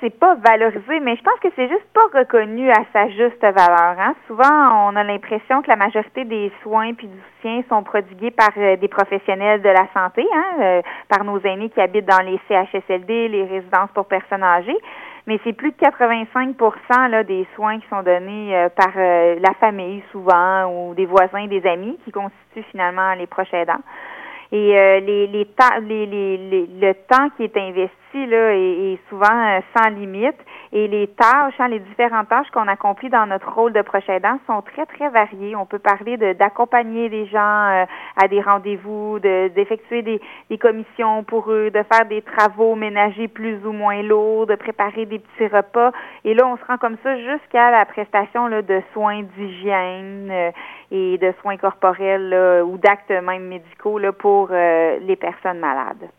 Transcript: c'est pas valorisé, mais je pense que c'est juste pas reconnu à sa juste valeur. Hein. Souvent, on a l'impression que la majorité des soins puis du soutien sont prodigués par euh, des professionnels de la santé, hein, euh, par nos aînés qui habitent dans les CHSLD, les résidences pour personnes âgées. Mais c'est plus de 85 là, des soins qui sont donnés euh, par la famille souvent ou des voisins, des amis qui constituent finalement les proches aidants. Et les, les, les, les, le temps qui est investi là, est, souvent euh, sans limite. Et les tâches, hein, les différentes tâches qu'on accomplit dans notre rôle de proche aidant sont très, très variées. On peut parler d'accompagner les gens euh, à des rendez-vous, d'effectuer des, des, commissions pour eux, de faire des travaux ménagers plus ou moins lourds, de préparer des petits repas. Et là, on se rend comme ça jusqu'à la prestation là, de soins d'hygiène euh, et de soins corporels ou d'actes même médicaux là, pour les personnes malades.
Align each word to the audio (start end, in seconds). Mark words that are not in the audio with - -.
c'est 0.00 0.16
pas 0.18 0.36
valorisé, 0.36 1.00
mais 1.00 1.16
je 1.16 1.22
pense 1.22 1.38
que 1.40 1.48
c'est 1.56 1.68
juste 1.68 1.86
pas 1.92 2.18
reconnu 2.18 2.70
à 2.70 2.84
sa 2.92 3.08
juste 3.08 3.40
valeur. 3.40 3.96
Hein. 3.98 4.14
Souvent, 4.26 4.88
on 4.88 4.96
a 4.96 5.02
l'impression 5.02 5.62
que 5.62 5.68
la 5.68 5.76
majorité 5.76 6.24
des 6.24 6.52
soins 6.62 6.94
puis 6.94 7.08
du 7.08 7.18
soutien 7.18 7.62
sont 7.68 7.82
prodigués 7.82 8.30
par 8.30 8.50
euh, 8.56 8.76
des 8.76 8.88
professionnels 8.88 9.60
de 9.60 9.68
la 9.68 9.86
santé, 9.92 10.24
hein, 10.32 10.44
euh, 10.60 10.82
par 11.08 11.24
nos 11.24 11.40
aînés 11.40 11.70
qui 11.70 11.80
habitent 11.80 12.08
dans 12.08 12.24
les 12.24 12.38
CHSLD, 12.48 13.28
les 13.28 13.44
résidences 13.44 13.90
pour 13.94 14.06
personnes 14.06 14.42
âgées. 14.42 14.78
Mais 15.26 15.38
c'est 15.44 15.52
plus 15.52 15.72
de 15.72 15.76
85 15.76 16.56
là, 17.10 17.22
des 17.24 17.46
soins 17.54 17.78
qui 17.80 17.88
sont 17.88 18.02
donnés 18.02 18.56
euh, 18.56 18.68
par 18.70 18.92
la 18.96 19.52
famille 19.60 20.02
souvent 20.12 20.66
ou 20.66 20.94
des 20.94 21.06
voisins, 21.06 21.46
des 21.46 21.66
amis 21.66 21.98
qui 22.04 22.12
constituent 22.12 22.70
finalement 22.70 23.14
les 23.14 23.26
proches 23.26 23.52
aidants. 23.52 23.82
Et 24.50 24.72
les, 25.00 25.26
les, 25.26 25.46
les, 25.80 26.06
les, 26.06 26.66
le 26.80 26.94
temps 26.94 27.28
qui 27.36 27.44
est 27.44 27.56
investi 27.56 27.92
là, 28.14 28.54
est, 28.54 28.98
souvent 29.08 29.26
euh, 29.26 29.60
sans 29.76 29.90
limite. 29.90 30.36
Et 30.72 30.86
les 30.88 31.06
tâches, 31.08 31.54
hein, 31.58 31.68
les 31.68 31.78
différentes 31.78 32.28
tâches 32.28 32.50
qu'on 32.52 32.68
accomplit 32.68 33.08
dans 33.08 33.26
notre 33.26 33.50
rôle 33.52 33.72
de 33.72 33.82
proche 33.82 34.08
aidant 34.08 34.38
sont 34.46 34.62
très, 34.62 34.84
très 34.86 35.08
variées. 35.08 35.56
On 35.56 35.64
peut 35.64 35.78
parler 35.78 36.16
d'accompagner 36.34 37.08
les 37.08 37.26
gens 37.26 37.38
euh, 37.38 37.84
à 38.16 38.28
des 38.28 38.40
rendez-vous, 38.40 39.18
d'effectuer 39.18 40.02
des, 40.02 40.20
des, 40.50 40.58
commissions 40.58 41.24
pour 41.24 41.50
eux, 41.50 41.70
de 41.70 41.82
faire 41.90 42.06
des 42.06 42.22
travaux 42.22 42.74
ménagers 42.74 43.28
plus 43.28 43.64
ou 43.64 43.72
moins 43.72 44.02
lourds, 44.02 44.46
de 44.46 44.56
préparer 44.56 45.06
des 45.06 45.20
petits 45.20 45.46
repas. 45.46 45.92
Et 46.24 46.34
là, 46.34 46.46
on 46.46 46.56
se 46.56 46.64
rend 46.66 46.76
comme 46.76 46.96
ça 47.02 47.16
jusqu'à 47.16 47.70
la 47.70 47.86
prestation 47.86 48.46
là, 48.46 48.60
de 48.60 48.82
soins 48.92 49.22
d'hygiène 49.22 50.28
euh, 50.30 50.50
et 50.90 51.18
de 51.18 51.32
soins 51.40 51.56
corporels 51.56 52.62
ou 52.64 52.78
d'actes 52.78 53.10
même 53.10 53.44
médicaux 53.44 53.98
là, 53.98 54.12
pour 54.38 54.50
les 54.50 55.16
personnes 55.16 55.58
malades. 55.58 56.06